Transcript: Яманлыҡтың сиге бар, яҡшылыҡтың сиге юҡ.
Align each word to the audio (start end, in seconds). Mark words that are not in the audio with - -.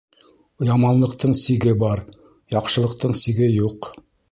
Яманлыҡтың 0.69 1.35
сиге 1.41 1.75
бар, 1.85 2.03
яҡшылыҡтың 2.57 3.17
сиге 3.23 3.55
юҡ. 3.61 3.93